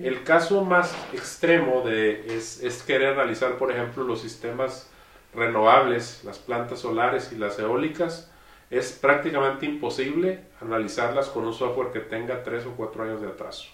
El 0.00 0.22
caso 0.22 0.64
más 0.64 0.94
extremo 1.12 1.82
de, 1.82 2.36
es, 2.36 2.62
es, 2.62 2.82
querer 2.82 3.16
realizar, 3.16 3.58
por 3.58 3.70
ejemplo, 3.70 4.04
los 4.04 4.22
sistemas 4.22 4.88
renovables, 5.34 6.22
las 6.24 6.38
plantas 6.38 6.78
solares 6.78 7.32
y 7.32 7.36
las 7.36 7.58
eólicas. 7.58 8.30
Es 8.74 8.92
prácticamente 8.92 9.66
imposible 9.66 10.46
analizarlas 10.60 11.28
con 11.28 11.44
un 11.44 11.54
software 11.54 11.92
que 11.92 12.00
tenga 12.00 12.42
tres 12.42 12.66
o 12.66 12.72
cuatro 12.72 13.04
años 13.04 13.20
de 13.20 13.28
atraso. 13.28 13.68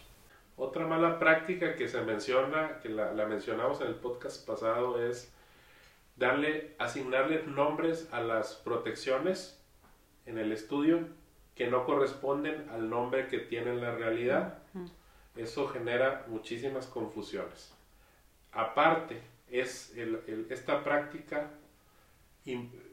Otra 0.57 0.87
mala 0.87 1.19
práctica 1.19 1.75
que 1.75 1.88
se 1.88 2.02
menciona, 2.02 2.78
que 2.83 2.90
la, 2.90 3.12
la 3.12 3.26
mencionamos 3.26 3.80
en 3.80 3.87
el 3.87 3.95
podcast 3.95 4.47
pasado, 4.47 5.02
es 5.02 5.33
darle, 6.16 6.75
asignarle 6.78 7.45
nombres 7.45 8.09
a 8.12 8.21
las 8.21 8.54
protecciones 8.57 9.59
en 10.26 10.37
el 10.37 10.52
estudio 10.52 11.00
que 11.54 11.69
no 11.69 11.87
corresponden 11.87 12.69
al 12.71 12.90
nombre 12.90 13.28
que 13.28 13.38
tiene 13.38 13.71
en 13.71 13.80
la 13.80 13.92
realidad 13.92 14.59
eso 15.37 15.69
genera 15.69 16.25
muchísimas 16.28 16.87
confusiones. 16.87 17.73
Aparte, 18.52 19.21
es 19.49 19.95
esta 20.49 20.85
práctica 20.85 21.50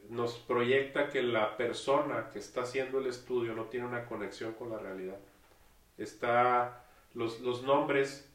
nos 0.09 0.37
proyecta 0.39 1.09
que 1.09 1.23
la 1.23 1.57
persona 1.57 2.29
que 2.31 2.39
está 2.39 2.61
haciendo 2.61 2.99
el 2.99 3.07
estudio 3.07 3.53
no 3.53 3.65
tiene 3.65 3.85
una 3.85 4.05
conexión 4.05 4.53
con 4.53 4.69
la 4.69 4.77
realidad. 4.77 5.17
Está, 5.97 6.85
los, 7.13 7.39
los 7.41 7.63
nombres 7.63 8.29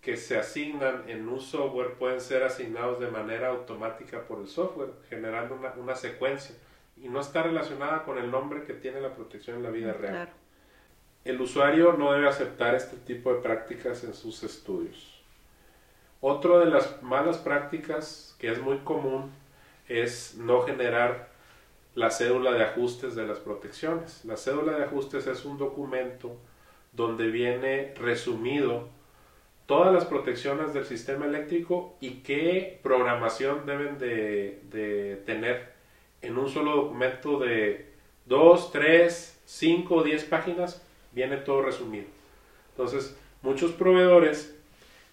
que 0.00 0.16
se 0.16 0.36
asignan 0.36 1.08
en 1.08 1.28
un 1.28 1.40
software 1.40 1.94
pueden 1.94 2.20
ser 2.20 2.42
asignados 2.42 2.98
de 2.98 3.08
manera 3.08 3.48
automática 3.48 4.26
por 4.26 4.40
el 4.40 4.48
software, 4.48 4.90
generando 5.08 5.54
una, 5.54 5.72
una 5.74 5.94
secuencia 5.94 6.56
y 6.96 7.08
no 7.08 7.20
está 7.20 7.42
relacionada 7.42 8.04
con 8.04 8.18
el 8.18 8.30
nombre 8.30 8.64
que 8.64 8.74
tiene 8.74 9.00
la 9.00 9.14
protección 9.14 9.56
en 9.56 9.62
la 9.62 9.70
vida 9.70 9.92
real. 9.92 10.28
El 11.24 11.40
usuario 11.40 11.92
no 11.92 12.12
debe 12.12 12.28
aceptar 12.28 12.74
este 12.74 12.96
tipo 12.96 13.32
de 13.32 13.40
prácticas 13.40 14.02
en 14.02 14.12
sus 14.12 14.42
estudios. 14.42 15.22
Otra 16.20 16.58
de 16.58 16.66
las 16.66 17.02
malas 17.02 17.38
prácticas 17.38 18.36
que 18.38 18.50
es 18.50 18.60
muy 18.60 18.78
común 18.78 19.30
es 19.88 20.34
no 20.36 20.62
generar 20.62 21.30
la 21.94 22.10
cédula 22.10 22.52
de 22.52 22.64
ajustes 22.64 23.14
de 23.14 23.26
las 23.26 23.38
protecciones. 23.38 24.24
La 24.24 24.36
cédula 24.36 24.76
de 24.78 24.84
ajustes 24.84 25.26
es 25.26 25.44
un 25.44 25.58
documento 25.58 26.36
donde 26.92 27.28
viene 27.28 27.94
resumido 27.96 28.88
todas 29.66 29.92
las 29.92 30.04
protecciones 30.04 30.74
del 30.74 30.84
sistema 30.84 31.26
eléctrico 31.26 31.96
y 32.00 32.22
qué 32.22 32.78
programación 32.82 33.64
deben 33.64 33.98
de, 33.98 35.22
tener 35.24 35.72
en 36.20 36.38
un 36.38 36.48
solo 36.48 36.76
documento 36.76 37.38
de 37.38 37.92
2, 38.26 38.72
3, 38.72 39.40
5 39.44 39.94
o 39.94 40.02
10 40.02 40.24
páginas 40.24 40.82
viene 41.12 41.38
todo 41.38 41.62
resumido. 41.62 42.06
Entonces, 42.70 43.16
muchos 43.42 43.72
proveedores 43.72 44.54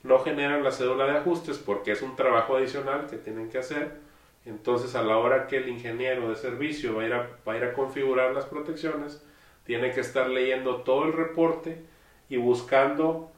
no 0.04 0.20
generan 0.20 0.64
la 0.64 0.72
cédula 0.72 1.06
de 1.06 1.18
ajustes 1.18 1.58
porque 1.58 1.92
es 1.92 2.02
un 2.02 2.16
trabajo 2.16 2.56
adicional 2.56 3.08
que 3.10 3.18
tienen 3.18 3.50
que 3.50 3.58
hacer. 3.58 4.09
Entonces, 4.46 4.96
a 4.96 5.04
la 5.04 5.18
hora 5.18 5.48
que 5.48 5.58
el 5.58 5.70
ingeniero 5.70 6.30
de 6.30 6.36
servicio 6.36 6.96
va 6.96 7.04
a 7.04 7.06
ir 7.06 7.14
a, 7.14 7.30
va 7.48 7.54
a, 7.54 7.58
ir 7.58 7.64
a 7.64 7.74
configurar 7.74 8.34
las 8.34 8.46
protecciones, 8.46 9.24
tiene 9.66 9.92
que 9.92 10.00
estar 10.00 10.30
leyendo 10.30 10.78
todo 10.78 11.06
el 11.06 11.14
reporte 11.14 11.84
y 12.30 12.38
buscando 12.38 13.32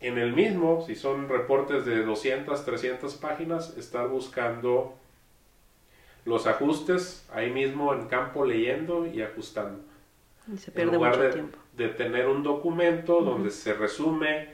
en 0.00 0.16
el 0.16 0.32
mismo, 0.32 0.82
si 0.86 0.94
son 0.94 1.28
reportes 1.28 1.84
de 1.84 2.02
200, 2.02 2.64
300 2.64 3.14
páginas, 3.16 3.76
estar 3.76 4.08
buscando 4.08 4.94
los 6.24 6.46
ajustes 6.46 7.26
ahí 7.32 7.50
mismo 7.50 7.92
en 7.92 8.06
campo 8.06 8.44
leyendo 8.44 9.06
y 9.06 9.20
ajustando. 9.20 9.80
se 10.56 10.70
pierde 10.70 10.96
mucho 10.96 11.30
tiempo 11.30 11.58
de 11.76 11.88
tener 11.88 12.28
un 12.28 12.42
documento 12.42 13.22
donde 13.22 13.50
se 13.50 13.74
resume 13.74 14.48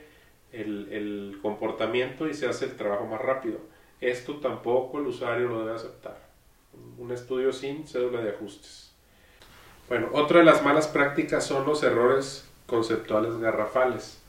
el, 0.51 0.87
el, 0.91 1.39
comportamiento 1.41 2.27
y 2.27 2.33
se 2.33 2.47
hace 2.47 2.65
el 2.65 2.75
trabajo 2.75 3.05
más 3.05 3.21
rápido. 3.21 3.59
Esto 4.01 4.35
tampoco 4.35 4.99
el 4.99 5.07
usuario 5.07 5.47
lo 5.47 5.59
debe 5.59 5.75
aceptar. 5.75 6.17
Un 6.97 7.11
estudio 7.11 7.51
sin 7.51 7.87
cédula 7.87 8.21
de 8.21 8.31
ajustes. 8.31 8.91
Bueno, 9.89 10.09
otra 10.13 10.39
de 10.39 10.45
las 10.45 10.63
malas 10.63 10.87
prácticas 10.87 11.45
son 11.45 11.65
los 11.65 11.81
errores 11.83 12.47
conceptuales 12.67 13.37
garrafales. 13.37 14.21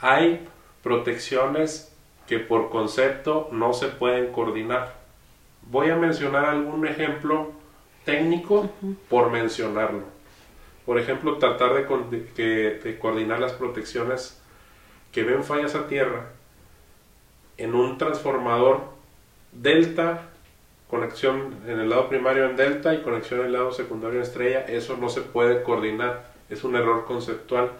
Hay 0.00 0.46
protecciones 0.82 1.92
que 2.26 2.38
por 2.38 2.70
concepto 2.70 3.48
no 3.50 3.72
se 3.72 3.88
pueden 3.88 4.32
coordinar. 4.32 4.94
Voy 5.62 5.90
a 5.90 5.96
mencionar 5.96 6.44
algún 6.44 6.86
ejemplo 6.86 7.52
técnico 8.04 8.70
por 9.08 9.30
mencionarlo. 9.30 10.02
Por 10.84 10.98
ejemplo, 10.98 11.38
tratar 11.38 11.72
de, 11.74 12.98
coordinar 13.00 13.40
las 13.40 13.52
protecciones 13.52 14.40
que 15.12 15.22
ven 15.22 15.42
fallas 15.42 15.74
a 15.74 15.86
tierra 15.86 16.26
en 17.56 17.74
un 17.74 17.98
transformador 17.98 18.80
delta, 19.52 20.28
conexión 20.88 21.54
en 21.66 21.80
el 21.80 21.90
lado 21.90 22.08
primario 22.08 22.48
en 22.48 22.56
delta 22.56 22.94
y 22.94 23.02
conexión 23.02 23.40
en 23.40 23.46
el 23.46 23.52
lado 23.52 23.72
secundario 23.72 24.18
en 24.18 24.24
estrella, 24.24 24.60
eso 24.60 24.96
no 24.96 25.08
se 25.08 25.22
puede 25.22 25.62
coordinar 25.62 26.34
es 26.50 26.64
un 26.64 26.76
error 26.76 27.04
conceptual. 27.04 27.72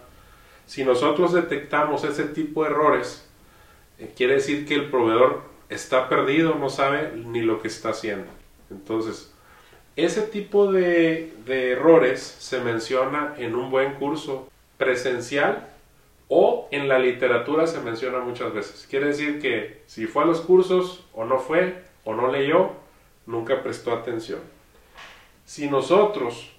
Si 0.65 0.83
nosotros 0.83 1.33
detectamos 1.33 2.03
ese 2.03 2.25
tipo 2.25 2.63
de 2.63 2.71
errores, 2.71 3.27
eh, 3.99 4.11
quiere 4.15 4.35
decir 4.35 4.67
que 4.67 4.75
el 4.75 4.89
proveedor 4.89 5.43
está 5.69 6.09
perdido, 6.09 6.55
no 6.55 6.69
sabe 6.69 7.13
ni 7.15 7.41
lo 7.41 7.61
que 7.61 7.67
está 7.67 7.89
haciendo. 7.89 8.27
Entonces, 8.71 9.31
ese 9.95 10.23
tipo 10.23 10.71
de, 10.71 11.33
de 11.45 11.71
errores 11.71 12.21
se 12.21 12.59
menciona 12.59 13.35
en 13.37 13.55
un 13.55 13.69
buen 13.69 13.93
curso 13.93 14.49
presencial 14.77 15.69
o 16.27 16.67
en 16.71 16.87
la 16.87 16.99
literatura 16.99 17.67
se 17.67 17.79
menciona 17.81 18.19
muchas 18.19 18.53
veces. 18.53 18.87
Quiere 18.89 19.07
decir 19.07 19.39
que 19.41 19.83
si 19.85 20.07
fue 20.07 20.23
a 20.23 20.25
los 20.25 20.41
cursos 20.41 21.05
o 21.13 21.25
no 21.25 21.39
fue 21.39 21.83
o 22.03 22.13
no 22.13 22.31
leyó, 22.31 22.71
nunca 23.25 23.61
prestó 23.61 23.91
atención. 23.93 24.39
Si 25.45 25.69
nosotros 25.69 26.51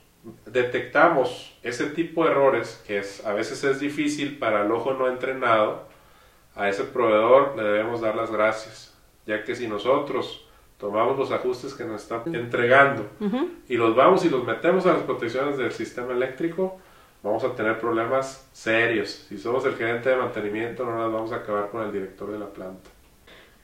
detectamos 0.44 1.56
ese 1.62 1.86
tipo 1.86 2.24
de 2.24 2.30
errores, 2.30 2.82
que 2.86 2.98
es, 2.98 3.24
a 3.26 3.32
veces 3.32 3.62
es 3.64 3.80
difícil 3.80 4.38
para 4.38 4.64
el 4.64 4.70
ojo 4.70 4.92
no 4.94 5.08
entrenado, 5.08 5.86
a 6.54 6.68
ese 6.68 6.84
proveedor 6.84 7.54
le 7.56 7.64
debemos 7.64 8.00
dar 8.00 8.16
las 8.16 8.30
gracias, 8.30 8.96
ya 9.26 9.44
que 9.44 9.54
si 9.54 9.68
nosotros 9.68 10.46
tomamos 10.78 11.18
los 11.18 11.30
ajustes 11.30 11.74
que 11.74 11.84
nos 11.84 12.02
están 12.02 12.34
entregando 12.34 13.06
y 13.68 13.76
los 13.76 13.94
vamos 13.94 14.24
y 14.24 14.30
los 14.30 14.44
metemos 14.44 14.86
a 14.86 14.92
las 14.92 15.02
protecciones 15.02 15.56
del 15.58 15.72
sistema 15.72 16.12
eléctrico, 16.12 16.78
vamos 17.26 17.44
a 17.44 17.54
tener 17.54 17.78
problemas 17.78 18.48
serios. 18.52 19.26
Si 19.28 19.38
somos 19.38 19.64
el 19.64 19.74
gerente 19.74 20.10
de 20.10 20.16
mantenimiento, 20.16 20.84
no 20.84 20.96
nos 20.96 21.12
vamos 21.12 21.32
a 21.32 21.36
acabar 21.36 21.70
con 21.70 21.82
el 21.82 21.92
director 21.92 22.30
de 22.30 22.38
la 22.38 22.46
planta. 22.46 22.88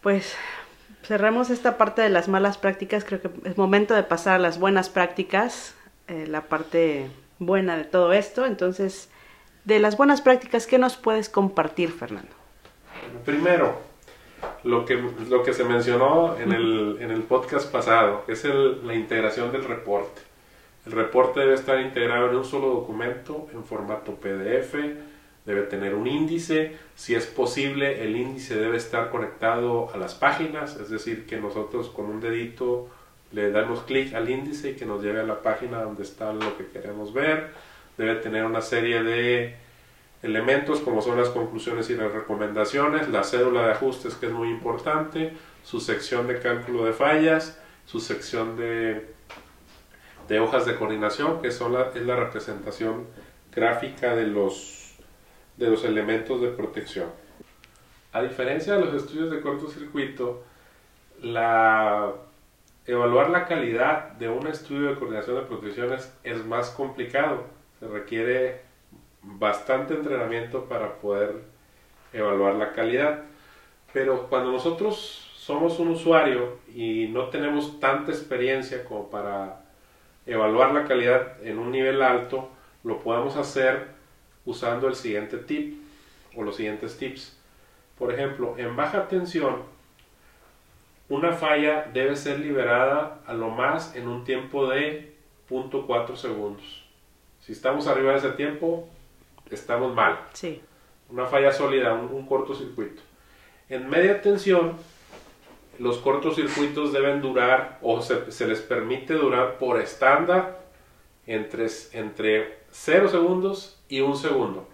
Pues 0.02 0.34
cerremos 1.04 1.48
esta 1.50 1.78
parte 1.78 2.02
de 2.02 2.08
las 2.08 2.28
malas 2.28 2.58
prácticas. 2.58 3.04
Creo 3.04 3.20
que 3.20 3.30
es 3.44 3.56
momento 3.56 3.94
de 3.94 4.02
pasar 4.02 4.34
a 4.34 4.38
las 4.38 4.58
buenas 4.58 4.88
prácticas, 4.88 5.74
eh, 6.08 6.26
la 6.26 6.42
parte 6.42 7.08
buena 7.38 7.76
de 7.76 7.84
todo 7.84 8.12
esto. 8.12 8.46
Entonces, 8.46 9.08
de 9.64 9.78
las 9.78 9.96
buenas 9.96 10.20
prácticas, 10.20 10.66
¿qué 10.66 10.78
nos 10.78 10.96
puedes 10.96 11.28
compartir, 11.28 11.92
Fernando? 11.92 12.32
Primero, 13.24 13.78
lo 14.64 14.84
que, 14.84 15.00
lo 15.28 15.44
que 15.44 15.52
se 15.52 15.64
mencionó 15.64 16.36
en 16.36 16.52
el, 16.52 16.98
en 17.00 17.12
el 17.12 17.22
podcast 17.22 17.70
pasado, 17.70 18.24
es 18.26 18.44
el, 18.44 18.84
la 18.84 18.94
integración 18.94 19.52
del 19.52 19.64
reporte. 19.64 20.31
El 20.84 20.92
reporte 20.92 21.40
debe 21.40 21.54
estar 21.54 21.80
integrado 21.80 22.30
en 22.30 22.36
un 22.36 22.44
solo 22.44 22.68
documento 22.68 23.48
en 23.52 23.64
formato 23.64 24.16
PDF, 24.16 24.74
debe 25.44 25.62
tener 25.62 25.94
un 25.94 26.06
índice, 26.06 26.76
si 26.94 27.14
es 27.14 27.26
posible 27.26 28.02
el 28.04 28.16
índice 28.16 28.56
debe 28.56 28.76
estar 28.76 29.10
conectado 29.10 29.90
a 29.92 29.96
las 29.96 30.14
páginas, 30.14 30.76
es 30.76 30.88
decir, 30.88 31.26
que 31.26 31.36
nosotros 31.36 31.88
con 31.88 32.06
un 32.06 32.20
dedito 32.20 32.88
le 33.32 33.50
damos 33.50 33.82
clic 33.82 34.14
al 34.14 34.28
índice 34.28 34.70
y 34.70 34.74
que 34.74 34.86
nos 34.86 35.02
lleve 35.02 35.20
a 35.20 35.24
la 35.24 35.42
página 35.42 35.82
donde 35.82 36.02
está 36.02 36.32
lo 36.32 36.56
que 36.56 36.66
queremos 36.66 37.12
ver, 37.12 37.50
debe 37.96 38.16
tener 38.16 38.44
una 38.44 38.60
serie 38.60 39.02
de 39.02 39.56
elementos 40.22 40.80
como 40.80 41.02
son 41.02 41.18
las 41.18 41.30
conclusiones 41.30 41.90
y 41.90 41.94
las 41.96 42.12
recomendaciones, 42.12 43.08
la 43.08 43.24
cédula 43.24 43.66
de 43.66 43.72
ajustes 43.72 44.14
que 44.14 44.26
es 44.26 44.32
muy 44.32 44.48
importante, 44.48 45.32
su 45.64 45.80
sección 45.80 46.26
de 46.26 46.38
cálculo 46.40 46.84
de 46.84 46.92
fallas, 46.92 47.58
su 47.86 48.00
sección 48.00 48.56
de, 48.56 49.06
de 50.32 50.40
hojas 50.40 50.64
de 50.64 50.76
coordinación, 50.76 51.42
que 51.42 51.50
son 51.50 51.74
la, 51.74 51.90
es 51.94 52.06
la 52.06 52.16
representación 52.16 53.06
gráfica 53.54 54.16
de 54.16 54.26
los, 54.26 54.94
de 55.58 55.68
los 55.68 55.84
elementos 55.84 56.40
de 56.40 56.48
protección. 56.48 57.10
A 58.14 58.22
diferencia 58.22 58.76
de 58.76 58.80
los 58.80 58.94
estudios 58.94 59.30
de 59.30 59.42
cortocircuito, 59.42 60.42
la, 61.20 62.12
evaluar 62.86 63.28
la 63.28 63.44
calidad 63.44 64.12
de 64.12 64.30
un 64.30 64.46
estudio 64.46 64.88
de 64.88 64.94
coordinación 64.94 65.36
de 65.36 65.42
protecciones 65.42 66.10
es 66.24 66.42
más 66.46 66.70
complicado. 66.70 67.44
Se 67.78 67.86
requiere 67.86 68.62
bastante 69.20 69.92
entrenamiento 69.92 70.64
para 70.64 70.94
poder 70.94 71.42
evaluar 72.14 72.54
la 72.54 72.72
calidad. 72.72 73.24
Pero 73.92 74.28
cuando 74.30 74.50
nosotros 74.50 75.30
somos 75.36 75.78
un 75.78 75.88
usuario 75.88 76.56
y 76.74 77.08
no 77.08 77.28
tenemos 77.28 77.78
tanta 77.80 78.12
experiencia 78.12 78.82
como 78.82 79.10
para 79.10 79.60
evaluar 80.26 80.72
la 80.72 80.84
calidad 80.84 81.42
en 81.42 81.58
un 81.58 81.70
nivel 81.70 82.02
alto, 82.02 82.48
lo 82.84 83.00
podemos 83.00 83.36
hacer 83.36 83.88
usando 84.44 84.88
el 84.88 84.94
siguiente 84.94 85.38
tip 85.38 85.80
o 86.36 86.42
los 86.42 86.56
siguientes 86.56 86.96
tips. 86.96 87.38
Por 87.98 88.12
ejemplo, 88.12 88.54
en 88.58 88.74
baja 88.76 89.08
tensión, 89.08 89.62
una 91.08 91.32
falla 91.32 91.90
debe 91.92 92.16
ser 92.16 92.40
liberada 92.40 93.20
a 93.26 93.34
lo 93.34 93.50
más 93.50 93.94
en 93.94 94.08
un 94.08 94.24
tiempo 94.24 94.68
de 94.68 95.12
0.4 95.48 96.16
segundos. 96.16 96.84
Si 97.40 97.52
estamos 97.52 97.86
arriba 97.86 98.12
de 98.12 98.18
ese 98.18 98.30
tiempo, 98.30 98.88
estamos 99.50 99.94
mal. 99.94 100.18
Sí. 100.32 100.62
Una 101.10 101.26
falla 101.26 101.52
sólida, 101.52 101.92
un, 101.92 102.12
un 102.12 102.26
cortocircuito. 102.26 103.02
En 103.68 103.88
media 103.88 104.22
tensión, 104.22 104.76
los 105.78 105.98
cortocircuitos 105.98 106.92
deben 106.92 107.20
durar 107.20 107.78
o 107.82 108.02
se, 108.02 108.30
se 108.30 108.46
les 108.46 108.60
permite 108.60 109.14
durar 109.14 109.58
por 109.58 109.80
estándar 109.80 110.60
entre, 111.26 111.66
entre 111.92 112.58
0 112.70 113.08
segundos 113.08 113.80
y 113.88 114.00
1 114.00 114.16
segundo. 114.16 114.68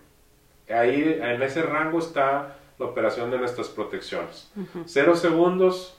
Ahí 0.69 1.19
en 1.21 1.43
ese 1.43 1.63
rango 1.63 1.99
está 1.99 2.57
la 2.79 2.87
operación 2.87 3.31
de 3.31 3.39
nuestras 3.39 3.69
protecciones. 3.69 4.51
0 4.85 5.17
segundos 5.17 5.97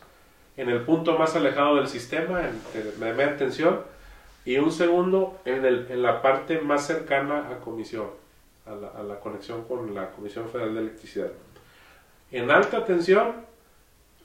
en 0.57 0.69
el 0.69 0.81
punto 0.81 1.17
más 1.17 1.35
alejado 1.35 1.77
del 1.77 1.88
sistema, 1.88 2.41
en, 2.41 2.62
en 2.73 2.99
media 2.99 3.38
tensión, 3.38 3.81
y 4.45 4.57
un 4.57 4.71
segundo 4.71 5.39
en, 5.45 5.65
el, 5.65 5.88
en 5.89 6.01
la 6.01 6.21
parte 6.21 6.59
más 6.59 6.85
cercana 6.85 7.49
a 7.49 7.59
comisión 7.59 8.07
a 8.65 8.71
la, 8.75 8.88
a 8.89 9.03
la, 9.03 9.19
conexión 9.19 9.63
con 9.63 9.93
la 9.95 10.12
Comisión 10.12 10.47
Federal 10.49 10.75
de 10.75 10.81
Electricidad. 10.81 11.31
En 12.31 12.51
alta 12.51 12.85
tensión, 12.85 13.33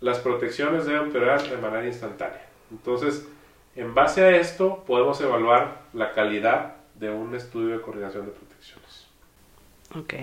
las 0.04 0.18
protecciones 0.18 0.84
deben 0.84 1.08
operar 1.08 1.42
de 1.48 1.56
manera 1.56 1.86
instantánea. 1.86 2.44
Entonces, 2.70 3.26
en 3.74 3.94
base 3.94 4.22
a 4.22 4.36
esto, 4.36 4.84
podemos 4.86 5.18
evaluar 5.22 5.80
la 5.94 6.12
calidad 6.12 6.74
de 6.94 7.08
un 7.08 7.34
estudio 7.34 7.78
de 7.78 7.80
coordinación 7.80 8.26
de 8.26 8.32
protecciones. 8.32 9.06
Ok. 9.96 10.14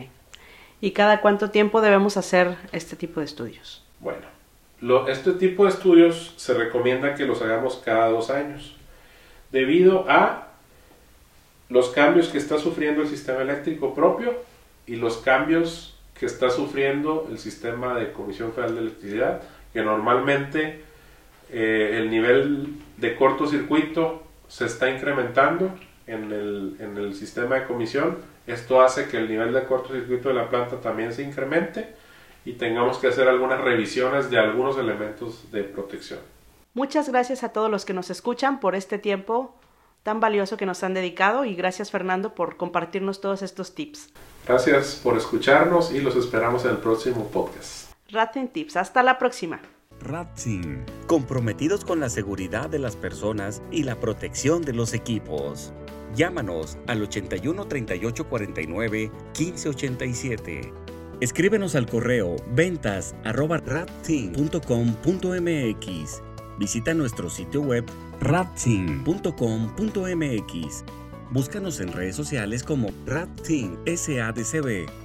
¿Y 0.81 0.91
cada 0.91 1.19
cuánto 1.19 1.49
tiempo 1.49 1.81
debemos 1.81 2.15
hacer 2.15 2.57
este 2.71 2.95
tipo 2.95 3.21
de 3.21 3.25
estudios? 3.25 3.83
Bueno, 3.99 4.27
lo, 4.81 5.07
este 5.07 5.31
tipo 5.33 5.63
de 5.63 5.71
estudios 5.71 6.35
se 6.37 6.53
recomienda 6.53 7.15
que 7.15 7.25
los 7.25 7.41
hagamos 7.41 7.81
cada 7.83 8.07
dos 8.09 8.29
años, 8.29 8.75
debido 9.51 10.05
a 10.07 10.49
los 11.69 11.89
cambios 11.89 12.27
que 12.27 12.37
está 12.37 12.59
sufriendo 12.59 13.01
el 13.01 13.07
sistema 13.07 13.41
eléctrico 13.41 13.95
propio 13.95 14.35
y 14.85 14.97
los 14.97 15.17
cambios 15.17 15.97
que 16.19 16.27
está 16.27 16.51
sufriendo 16.51 17.27
el 17.31 17.39
sistema 17.39 17.95
de 17.95 18.11
Comisión 18.11 18.53
Federal 18.53 18.75
de 18.75 18.81
Electricidad, 18.81 19.41
que 19.73 19.81
normalmente 19.81 20.83
eh, 21.49 21.97
el 21.97 22.09
nivel 22.09 22.75
de 22.97 23.15
cortocircuito 23.15 24.23
se 24.47 24.65
está 24.65 24.89
incrementando 24.89 25.73
en 26.07 26.31
el, 26.31 26.75
en 26.79 26.97
el 26.97 27.13
sistema 27.15 27.55
de 27.55 27.65
comisión. 27.65 28.17
Esto 28.47 28.81
hace 28.81 29.07
que 29.07 29.17
el 29.17 29.29
nivel 29.29 29.53
de 29.53 29.63
cortocircuito 29.63 30.29
de 30.29 30.35
la 30.35 30.49
planta 30.49 30.81
también 30.81 31.13
se 31.13 31.23
incremente 31.23 31.93
y 32.45 32.53
tengamos 32.53 32.97
que 32.97 33.07
hacer 33.07 33.27
algunas 33.27 33.61
revisiones 33.61 34.29
de 34.29 34.39
algunos 34.39 34.77
elementos 34.77 35.51
de 35.51 35.63
protección. 35.63 36.19
Muchas 36.73 37.09
gracias 37.09 37.43
a 37.43 37.49
todos 37.49 37.69
los 37.69 37.85
que 37.85 37.93
nos 37.93 38.09
escuchan 38.09 38.59
por 38.59 38.75
este 38.75 38.97
tiempo 38.97 39.55
tan 40.03 40.19
valioso 40.19 40.57
que 40.57 40.65
nos 40.65 40.83
han 40.83 40.93
dedicado 40.93 41.45
y 41.45 41.53
gracias 41.55 41.91
Fernando 41.91 42.33
por 42.33 42.57
compartirnos 42.57 43.21
todos 43.21 43.41
estos 43.41 43.75
tips. 43.75 44.09
Gracias 44.47 44.99
por 45.03 45.17
escucharnos 45.17 45.91
y 45.91 46.01
los 46.01 46.15
esperamos 46.15 46.65
en 46.65 46.71
el 46.71 46.77
próximo 46.77 47.27
podcast. 47.27 47.90
Ratzin 48.11 48.49
Tips, 48.49 48.75
hasta 48.75 49.03
la 49.03 49.17
próxima. 49.17 49.61
Ratzin, 50.01 50.83
comprometidos 51.07 51.85
con 51.85 51.99
la 51.99 52.09
seguridad 52.09 52.69
de 52.69 52.79
las 52.79 52.95
personas 52.95 53.61
y 53.71 53.83
la 53.83 53.99
protección 53.99 54.63
de 54.63 54.73
los 54.73 54.93
equipos. 54.93 55.73
Llámanos 56.15 56.77
al 56.87 57.03
81 57.03 57.67
38 57.67 58.27
49 58.27 59.11
15 59.33 59.69
87. 59.69 60.73
Escríbenos 61.21 61.75
al 61.75 61.85
correo 61.85 62.35
ventas 62.53 63.15
arroba. 63.23 63.61
Visita 66.57 66.93
nuestro 66.93 67.29
sitio 67.29 67.61
web 67.61 67.85
ratzin.com.mx. 68.19 70.83
Búscanos 71.31 71.79
en 71.79 71.93
redes 71.93 72.15
sociales 72.15 72.63
como 72.63 72.89
Ratzin 73.05 73.77
SADCB. 73.85 75.00